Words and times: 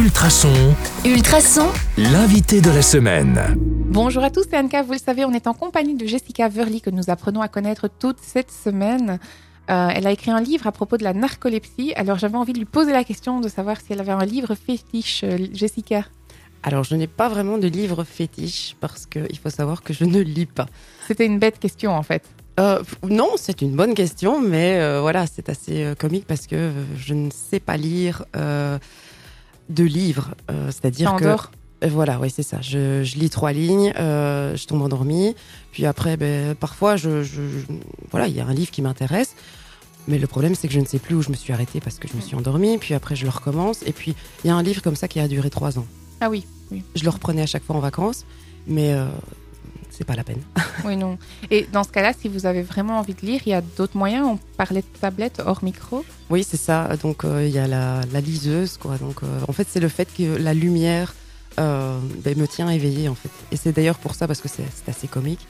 Ultrason, 0.00 0.74
Ultrason, 1.04 1.68
l'invité 1.98 2.62
de 2.62 2.70
la 2.70 2.80
semaine. 2.80 3.38
Bonjour 3.58 4.24
à 4.24 4.30
tous, 4.30 4.46
c'est 4.50 4.56
Anka. 4.56 4.80
Vous 4.80 4.92
le 4.92 4.98
savez, 4.98 5.26
on 5.26 5.32
est 5.32 5.46
en 5.46 5.52
compagnie 5.52 5.94
de 5.94 6.06
Jessica 6.06 6.48
Verly 6.48 6.80
que 6.80 6.88
nous 6.88 7.10
apprenons 7.10 7.42
à 7.42 7.48
connaître 7.48 7.86
toute 7.86 8.16
cette 8.18 8.50
semaine. 8.50 9.18
Euh, 9.70 9.88
elle 9.94 10.06
a 10.06 10.10
écrit 10.10 10.30
un 10.30 10.40
livre 10.40 10.66
à 10.66 10.72
propos 10.72 10.96
de 10.96 11.04
la 11.04 11.12
narcolepsie. 11.12 11.92
Alors 11.96 12.16
j'avais 12.16 12.38
envie 12.38 12.54
de 12.54 12.58
lui 12.58 12.64
poser 12.64 12.92
la 12.92 13.04
question 13.04 13.40
de 13.40 13.48
savoir 13.50 13.76
si 13.78 13.92
elle 13.92 14.00
avait 14.00 14.10
un 14.10 14.24
livre 14.24 14.54
fétiche, 14.54 15.20
euh, 15.22 15.36
Jessica. 15.52 16.06
Alors, 16.62 16.82
je 16.82 16.94
n'ai 16.94 17.06
pas 17.06 17.28
vraiment 17.28 17.58
de 17.58 17.68
livre 17.68 18.02
fétiche 18.04 18.76
parce 18.80 19.04
qu'il 19.04 19.38
faut 19.38 19.50
savoir 19.50 19.82
que 19.82 19.92
je 19.92 20.04
ne 20.04 20.20
lis 20.20 20.46
pas. 20.46 20.66
C'était 21.08 21.26
une 21.26 21.38
bête 21.38 21.58
question 21.58 21.92
en 21.92 22.02
fait. 22.02 22.22
Euh, 22.58 22.82
non, 23.06 23.32
c'est 23.36 23.60
une 23.60 23.76
bonne 23.76 23.92
question, 23.92 24.40
mais 24.40 24.80
euh, 24.80 25.02
voilà, 25.02 25.26
c'est 25.26 25.50
assez 25.50 25.84
euh, 25.84 25.94
comique 25.94 26.26
parce 26.26 26.46
que 26.46 26.56
euh, 26.56 26.70
je 26.96 27.12
ne 27.12 27.28
sais 27.30 27.60
pas 27.60 27.76
lire 27.76 28.24
euh, 28.34 28.78
de 29.70 29.84
livres. 29.84 30.34
Euh, 30.50 30.66
C'est-à-dire 30.66 31.10
que. 31.16 31.24
Euh, 31.82 31.88
Voilà, 31.88 32.18
oui, 32.20 32.28
c'est 32.30 32.42
ça. 32.42 32.58
Je, 32.60 33.02
je 33.04 33.16
lis 33.18 33.30
trois 33.30 33.52
lignes, 33.52 33.92
euh, 33.98 34.54
je 34.54 34.66
tombe 34.66 34.82
endormie. 34.82 35.34
Puis 35.72 35.86
après, 35.86 36.18
ben, 36.18 36.54
parfois, 36.54 36.96
je, 36.96 37.22
je- 37.22 37.40
je- 37.42 37.66
voilà, 38.10 38.26
il 38.28 38.34
y 38.36 38.40
a 38.40 38.46
un 38.46 38.52
livre 38.52 38.70
qui 38.70 38.82
m'intéresse. 38.82 39.34
Mais 40.08 40.18
le 40.18 40.26
problème, 40.26 40.54
c'est 40.54 40.68
que 40.68 40.74
je 40.74 40.80
ne 40.80 40.84
sais 40.84 40.98
plus 40.98 41.14
où 41.14 41.22
je 41.22 41.30
me 41.30 41.34
suis 41.36 41.52
arrêtée 41.54 41.80
parce 41.80 41.98
que 41.98 42.06
je 42.08 42.14
me 42.14 42.20
suis 42.20 42.34
endormie. 42.36 42.76
Puis 42.78 42.92
après, 42.94 43.16
je 43.16 43.24
le 43.24 43.30
recommence. 43.30 43.82
Et 43.86 43.92
puis, 43.92 44.14
il 44.44 44.48
y 44.48 44.50
a 44.50 44.54
un 44.56 44.62
livre 44.62 44.82
comme 44.82 44.96
ça 44.96 45.08
qui 45.08 45.20
a 45.20 45.28
duré 45.28 45.48
trois 45.50 45.78
ans. 45.78 45.86
Ah 46.20 46.28
oui, 46.28 46.44
oui. 46.70 46.82
Je 46.96 47.04
le 47.04 47.10
reprenais 47.10 47.42
à 47.42 47.46
chaque 47.46 47.64
fois 47.64 47.76
en 47.76 47.80
vacances, 47.80 48.26
mais 48.66 48.92
euh, 48.92 49.06
c'est 49.90 50.04
pas 50.04 50.14
la 50.16 50.24
peine. 50.24 50.42
Oui, 50.84 50.96
non. 50.96 51.18
Et 51.50 51.66
dans 51.70 51.84
ce 51.84 51.90
cas-là, 51.90 52.14
si 52.18 52.28
vous 52.28 52.46
avez 52.46 52.62
vraiment 52.62 52.98
envie 52.98 53.12
de 53.12 53.20
lire, 53.20 53.42
il 53.44 53.50
y 53.50 53.54
a 53.54 53.60
d'autres 53.60 53.98
moyens. 53.98 54.26
On 54.26 54.38
parlait 54.56 54.80
de 54.80 54.98
tablette 54.98 55.42
hors 55.44 55.62
micro. 55.62 56.04
Oui, 56.30 56.42
c'est 56.48 56.56
ça. 56.56 56.88
Donc, 57.02 57.24
euh, 57.24 57.46
il 57.46 57.52
y 57.52 57.58
a 57.58 57.66
la, 57.66 58.00
la 58.10 58.20
liseuse, 58.22 58.78
quoi. 58.78 58.96
Donc, 58.96 59.22
euh, 59.22 59.40
en 59.46 59.52
fait, 59.52 59.66
c'est 59.70 59.80
le 59.80 59.88
fait 59.88 60.08
que 60.16 60.36
la 60.38 60.54
lumière 60.54 61.14
euh, 61.58 61.98
ben, 62.24 62.38
me 62.38 62.46
tient 62.48 62.70
éveillée, 62.70 63.08
en 63.10 63.14
fait. 63.14 63.28
Et 63.52 63.56
c'est 63.56 63.72
d'ailleurs 63.72 63.98
pour 63.98 64.14
ça, 64.14 64.26
parce 64.26 64.40
que 64.40 64.48
c'est 64.48 64.64
c'est 64.74 64.90
assez 64.90 65.06
comique, 65.06 65.46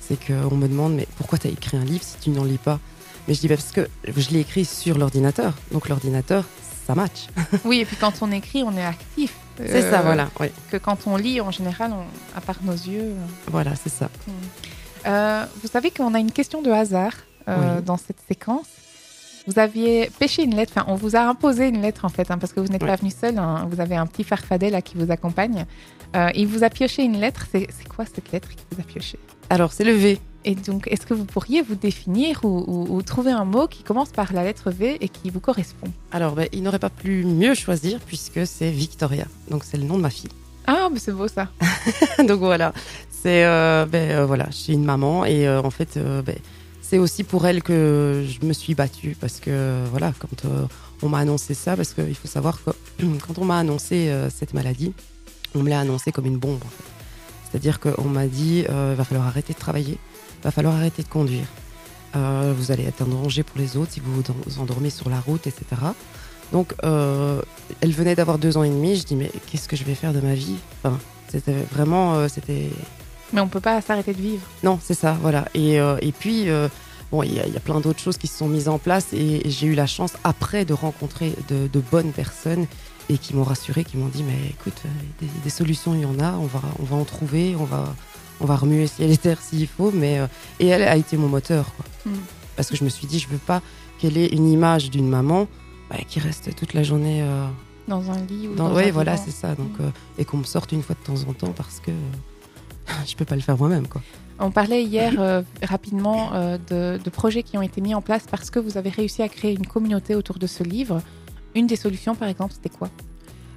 c'est 0.00 0.18
qu'on 0.22 0.54
me 0.56 0.68
demande, 0.68 0.94
mais 0.94 1.08
pourquoi 1.16 1.38
tu 1.38 1.46
as 1.46 1.50
écrit 1.50 1.78
un 1.78 1.84
livre 1.84 2.04
si 2.04 2.16
tu 2.20 2.30
n'en 2.30 2.44
lis 2.44 2.58
pas? 2.58 2.80
Mais 3.28 3.34
je 3.34 3.40
dis, 3.40 3.48
parce 3.48 3.72
que 3.72 3.88
je 4.06 4.30
l'ai 4.30 4.40
écrit 4.40 4.64
sur 4.64 4.98
l'ordinateur. 4.98 5.54
Donc, 5.72 5.88
l'ordinateur, 5.88 6.44
ça 6.86 6.94
match. 6.94 7.26
Oui, 7.64 7.80
et 7.80 7.84
puis 7.84 7.96
quand 7.96 8.12
on 8.20 8.30
écrit, 8.32 8.62
on 8.62 8.76
est 8.76 8.84
actif. 8.84 9.34
C'est 9.56 9.84
Euh, 9.84 9.90
ça, 9.90 10.02
voilà. 10.02 10.28
Oui, 10.40 10.48
Que 10.70 10.76
quand 10.76 10.98
on 11.06 11.16
lit, 11.16 11.40
en 11.40 11.50
général, 11.50 11.92
on- 11.92 12.36
à 12.36 12.40
part 12.40 12.56
nos 12.62 12.72
yeux. 12.72 13.00
euh, 13.12 13.26
voilà, 13.50 13.74
c'est 13.76 13.88
ça. 13.92 14.10
Euh, 15.06 15.44
vous 15.62 15.68
savez 15.68 15.90
qu'on 15.90 16.14
a 16.14 16.18
une 16.18 16.32
question 16.32 16.62
de 16.62 16.70
hasard 16.70 17.12
euh, 17.48 17.76
Oui. 17.78 17.82
dans 17.84 17.96
cette 17.96 18.18
séquence. 18.26 18.66
Vous 19.46 19.58
aviez 19.58 20.10
pêché 20.18 20.42
une 20.42 20.56
lettre, 20.56 20.72
enfin 20.74 20.86
on 20.90 20.94
vous 20.94 21.16
a 21.16 21.20
imposé 21.20 21.68
une 21.68 21.82
lettre 21.82 22.06
en 22.06 22.08
fait, 22.08 22.30
hein, 22.30 22.38
parce 22.38 22.54
que 22.54 22.60
vous 22.60 22.68
n'êtes 22.68 22.82
Oui. 22.82 22.88
pas 22.88 22.96
venu 22.96 23.10
seul, 23.10 23.36
hein, 23.38 23.68
vous 23.70 23.78
avez 23.78 23.94
un 23.94 24.06
petit 24.06 24.24
farfadet 24.24 24.70
là 24.70 24.80
qui 24.80 24.96
vous 24.96 25.10
accompagne. 25.10 25.66
Euh, 26.16 26.30
il 26.34 26.46
vous 26.46 26.64
a 26.64 26.70
pioché 26.70 27.02
une 27.04 27.20
lettre, 27.20 27.46
c'est 27.52 27.66
c'est 27.78 27.86
quoi 27.86 28.06
cette 28.06 28.32
lettre 28.32 28.48
qui 28.48 28.64
vous 28.72 28.80
a 28.80 28.84
pioché? 28.84 29.18
Alors, 29.50 29.74
c'est 29.74 29.84
le 29.84 29.92
V. 29.92 30.18
Et 30.44 30.54
donc 30.54 30.88
est-ce 30.90 31.06
que 31.06 31.14
vous 31.14 31.24
pourriez 31.24 31.62
vous 31.62 31.74
définir 31.74 32.44
ou, 32.44 32.64
ou- 32.66 32.96
ou 32.96 33.02
trouver 33.02 33.30
un 33.32 33.44
mot 33.44 33.66
qui 33.66 33.82
commence 33.82 34.10
par 34.10 34.32
la 34.32 34.44
lettre 34.44 34.70
V 34.70 34.98
et 35.00 35.08
qui 35.08 35.30
vous 35.30 35.40
correspond 35.40 35.88
Alors, 36.12 36.34
ben, 36.34 36.48
il 36.52 36.62
n'aurait 36.62 36.78
pas 36.78 36.90
pu 36.90 37.24
mieux 37.24 37.54
choisir, 37.54 37.98
puisque 38.00 38.46
c'est 38.46 38.70
Victoria. 38.70 39.26
Donc, 39.50 39.64
c'est 39.64 39.76
le 39.78 39.84
nom 39.84 39.96
de 39.96 40.02
ma 40.02 40.10
fille. 40.10 40.30
Ah 40.66 40.88
mais 40.92 40.98
c'est 40.98 41.12
beau 41.12 41.28
ça 41.28 41.48
Donc 42.26 42.38
voilà, 42.40 42.72
c'est 43.10 43.44
euh, 43.44 43.84
ben, 43.86 44.10
euh, 44.12 44.24
voilà, 44.26 44.46
je 44.50 44.56
suis 44.56 44.72
une 44.72 44.84
maman 44.84 45.24
et 45.26 45.46
euh, 45.46 45.60
en 45.62 45.70
fait, 45.70 45.98
ben, 45.98 46.36
c'est 46.80 46.96
aussi 46.98 47.22
pour 47.24 47.46
elle 47.46 47.62
que 47.62 48.24
je 48.26 48.46
me 48.46 48.52
suis 48.54 48.74
battue 48.74 49.14
parce 49.20 49.40
que 49.40 49.84
voilà, 49.90 50.12
quand 50.18 50.28
on 51.02 51.08
m'a 51.10 51.18
annoncé 51.18 51.52
ça, 51.54 51.76
parce 51.76 51.92
qu'il 51.92 52.14
faut 52.14 52.28
savoir 52.28 52.58
que 52.64 52.70
quand 53.26 53.36
on 53.38 53.44
m'a 53.44 53.58
annoncé 53.58 54.10
cette 54.34 54.54
maladie, 54.54 54.92
on 55.54 55.62
me 55.62 55.68
l'a 55.68 55.80
annoncé 55.80 56.12
comme 56.12 56.26
une 56.26 56.38
bombe. 56.38 56.60
en 56.64 56.68
fait. 56.68 56.84
C'est-à-dire 57.50 57.78
qu'on 57.78 58.08
m'a 58.08 58.26
dit, 58.26 58.64
euh, 58.70 58.94
va 58.96 59.04
falloir 59.04 59.26
arrêter 59.26 59.52
de 59.52 59.58
travailler, 59.58 59.98
va 60.44 60.50
falloir 60.50 60.74
arrêter 60.74 61.02
de 61.02 61.08
conduire. 61.08 61.46
Euh, 62.16 62.54
vous 62.56 62.70
allez 62.70 62.84
être 62.84 63.02
un 63.02 63.06
danger 63.06 63.42
pour 63.42 63.58
les 63.58 63.76
autres 63.76 63.92
si 63.92 64.00
vous 64.00 64.22
vous 64.46 64.60
endormez 64.60 64.90
sur 64.90 65.10
la 65.10 65.18
route, 65.20 65.46
etc. 65.46 65.64
Donc, 66.52 66.74
euh, 66.84 67.42
elle 67.80 67.90
venait 67.92 68.14
d'avoir 68.14 68.38
deux 68.38 68.56
ans 68.56 68.62
et 68.62 68.68
demi. 68.68 68.94
Je 68.96 69.04
dis, 69.04 69.16
mais 69.16 69.30
qu'est-ce 69.50 69.68
que 69.68 69.74
je 69.76 69.82
vais 69.84 69.94
faire 69.96 70.12
de 70.12 70.20
ma 70.20 70.34
vie? 70.34 70.56
Enfin, 70.82 70.98
C'était 71.28 71.56
vraiment, 71.72 72.14
euh, 72.14 72.28
c'était 72.28 72.70
Mais 73.32 73.40
on 73.40 73.48
peut 73.48 73.60
pas 73.60 73.80
s'arrêter 73.80 74.12
de 74.14 74.20
vivre. 74.22 74.42
non, 74.62 74.78
c'est 74.80 74.94
ça, 74.94 75.16
voilà. 75.20 75.46
Et, 75.54 75.74
et 75.76 76.12
puis, 76.12 76.46
bon, 77.14 77.22
il 77.22 77.34
y, 77.34 77.40
a- 77.40 77.46
il 77.46 77.52
y 77.52 77.56
a 77.56 77.60
plein 77.60 77.80
d'autres 77.80 78.00
choses 78.00 78.16
qui 78.18 78.26
se 78.26 78.36
sont 78.38 78.48
mises 78.48 78.68
en 78.68 78.78
place 78.78 79.06
et 79.12 79.42
j'ai 79.48 79.66
eu 79.68 79.74
la 79.74 79.86
chance 79.86 80.14
après 80.24 80.64
de 80.64 80.72
rencontrer 80.74 81.34
de, 81.48 81.68
de 81.68 81.80
bonnes 81.92 82.10
personnes 82.12 82.66
et 83.08 83.18
qui 83.18 83.34
m'ont 83.36 83.44
rassuré, 83.44 83.84
qui 83.84 83.96
m'ont 83.96 84.08
dit, 84.08 84.22
mais 84.24 84.48
écoute, 84.50 84.80
euh, 84.84 84.88
des, 85.20 85.28
des 85.44 85.50
solutions, 85.50 85.94
il 85.94 86.00
y 86.00 86.06
en 86.06 86.18
a, 86.18 86.32
on 86.32 86.46
va, 86.46 86.62
on 86.80 86.84
va 86.84 86.96
en 86.96 87.04
trouver, 87.04 87.54
on 87.58 87.64
va, 87.64 87.94
on 88.40 88.46
va 88.46 88.56
remuer 88.56 88.86
ciel 88.88 89.10
et 89.12 89.16
terre 89.16 89.40
s'il 89.40 89.66
faut. 89.68 89.92
Mais, 89.92 90.18
euh, 90.18 90.26
et 90.58 90.66
elle 90.68 90.82
a 90.82 90.96
été 90.96 91.16
mon 91.16 91.28
moteur, 91.28 91.66
quoi. 91.76 91.84
Mm. 92.12 92.16
Parce 92.56 92.68
que 92.70 92.76
je 92.76 92.82
me 92.84 92.88
suis 92.88 93.06
dit, 93.06 93.18
je 93.18 93.28
veux 93.28 93.38
pas 93.38 93.60
qu'elle 93.98 94.16
ait 94.16 94.28
une 94.28 94.48
image 94.50 94.90
d'une 94.90 95.08
maman 95.08 95.46
bah, 95.90 95.96
qui 96.08 96.18
reste 96.18 96.54
toute 96.56 96.72
la 96.74 96.82
journée 96.82 97.20
euh, 97.22 97.46
Dans 97.88 98.10
un 98.10 98.18
lit 98.24 98.48
ou 98.48 98.54
dans... 98.54 98.70
dans 98.70 98.74
Oui, 98.76 98.88
un 98.88 98.92
voilà, 98.92 99.16
c'est 99.18 99.30
ça. 99.32 99.54
Donc, 99.54 99.72
euh, 99.80 99.90
et 100.18 100.24
qu'on 100.24 100.38
me 100.38 100.44
sorte 100.44 100.72
une 100.72 100.82
fois 100.82 100.96
de 101.00 101.04
temps 101.06 101.28
en 101.28 101.32
temps 101.34 101.52
parce 101.54 101.78
que 101.80 101.90
je 103.06 103.14
peux 103.16 103.24
pas 103.24 103.34
le 103.36 103.40
faire 103.40 103.56
moi-même, 103.58 103.86
quoi. 103.88 104.00
On 104.40 104.50
parlait 104.50 104.82
hier 104.82 105.14
euh, 105.18 105.42
rapidement 105.62 106.32
euh, 106.34 106.58
de, 106.68 107.00
de 107.02 107.10
projets 107.10 107.44
qui 107.44 107.56
ont 107.56 107.62
été 107.62 107.80
mis 107.80 107.94
en 107.94 108.02
place 108.02 108.24
parce 108.28 108.50
que 108.50 108.58
vous 108.58 108.76
avez 108.76 108.90
réussi 108.90 109.22
à 109.22 109.28
créer 109.28 109.52
une 109.52 109.66
communauté 109.66 110.14
autour 110.16 110.38
de 110.38 110.46
ce 110.48 110.64
livre. 110.64 111.00
Une 111.54 111.68
des 111.68 111.76
solutions, 111.76 112.16
par 112.16 112.28
exemple, 112.28 112.52
c'était 112.52 112.68
quoi? 112.76 112.90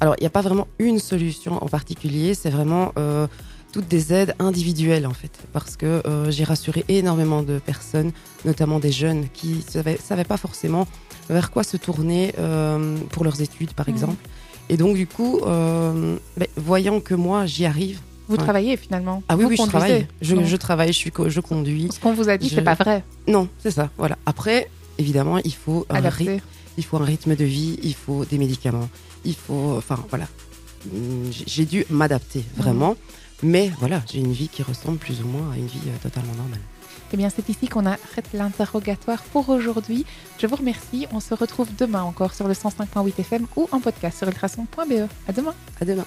Alors, 0.00 0.16
il 0.18 0.22
n'y 0.22 0.26
a 0.26 0.30
pas 0.30 0.42
vraiment 0.42 0.66
une 0.80 0.98
solution 0.98 1.62
en 1.62 1.68
particulier, 1.68 2.34
c'est 2.34 2.50
vraiment 2.50 2.92
euh, 2.98 3.28
toutes 3.72 3.86
des 3.86 4.12
aides 4.12 4.34
individuelles 4.40 5.06
en 5.06 5.12
fait. 5.14 5.30
Parce 5.52 5.76
que 5.76 6.02
j'ai 6.30 6.42
rassuré 6.42 6.84
énormément 6.88 7.42
de 7.44 7.60
personnes, 7.60 8.10
notamment 8.44 8.80
des 8.80 8.90
jeunes, 8.90 9.28
qui 9.32 9.50
ne 9.54 9.60
savaient, 9.60 9.96
savaient 9.96 10.24
pas 10.24 10.36
forcément 10.36 10.88
vers 11.30 11.52
quoi 11.52 11.62
se 11.62 11.76
tourner 11.76 12.34
pour 13.10 13.22
leurs 13.24 13.40
études, 13.40 13.72
par 13.74 13.88
Mhm. 13.88 13.94
exemple. 13.94 14.28
Et 14.68 14.76
donc, 14.76 14.96
du 14.96 15.06
coup, 15.06 15.40
ben, 15.44 16.18
voyant 16.56 17.00
que 17.00 17.14
moi, 17.14 17.46
j'y 17.46 17.64
arrive. 17.64 18.00
Vous 18.28 18.36
Ouais. 18.36 18.42
travaillez 18.42 18.76
finalement 18.76 19.22
Ah 19.28 19.36
oui, 19.36 19.42
Vous 19.44 19.50
oui, 19.50 19.56
je 19.56 19.62
conduisez 19.62 19.78
travaille. 19.78 20.06
Je, 20.22 20.56
travaille, 20.56 20.88
je, 20.92 20.98
suis, 20.98 21.10
co- 21.10 21.28
je 21.28 21.40
conduis. 21.40 21.88
Ce 21.92 22.00
qu'on 22.00 22.14
vous 22.14 22.28
a 22.28 22.36
dit, 22.38 22.48
Je- 22.48 22.54
c'est 22.56 22.62
pas 22.62 22.74
vrai. 22.74 23.02
Non, 23.28 23.48
c'est 23.58 23.70
ça, 23.70 23.90
voilà. 23.98 24.16
Après, 24.26 24.70
évidemment, 24.98 25.38
il 25.38 25.52
faut 25.54 25.86
un 25.90 26.00
rythme 26.08 26.40
il 26.76 26.84
faut 26.84 26.96
un 26.96 27.04
rythme 27.04 27.36
de 27.36 27.44
vie, 27.44 27.78
il 27.84 27.94
faut 27.94 28.24
des 28.24 28.36
médicaments, 28.38 28.88
il 29.24 29.34
faut, 29.36 29.74
enfin 29.78 29.98
voilà, 30.10 30.26
Hum, 30.92 31.30
J'ai- 31.30 31.44
j'ai 31.46 31.64
dû 31.64 31.84
m'adapter 31.88 32.44
vraiment, 32.56 32.96
mais 33.42 33.70
voilà, 33.78 34.02
j'ai 34.12 34.18
une 34.18 34.32
vie 34.32 34.48
qui 34.48 34.62
ressemble 34.62 34.98
plus 34.98 35.20
ou 35.22 35.26
moins 35.26 35.52
à 35.52 35.56
une 35.56 35.66
vie 35.66 35.78
euh, 35.86 35.96
totalement 36.02 36.34
normale. 36.34 36.60
Eh 37.12 37.16
bien, 37.16 37.30
c'est 37.30 37.48
ici 37.48 37.68
qu'on 37.68 37.86
arrête 37.86 38.26
l'interrogatoire 38.34 39.22
pour 39.32 39.48
aujourd'hui. 39.48 40.04
Je 40.38 40.46
vous 40.46 40.56
remercie. 40.56 41.06
On 41.12 41.20
se 41.20 41.32
retrouve 41.32 41.68
demain 41.78 42.02
encore 42.02 42.34
sur 42.34 42.48
le 42.48 42.54
105.8 42.54 43.18
FM 43.20 43.46
ou 43.56 43.68
en 43.72 43.78
podcast 43.80 44.18
sur 44.18 44.26
ultrason.be. 44.28 45.08
À 45.28 45.32
demain. 45.32 45.54
À 45.80 45.84
demain. 45.84 46.04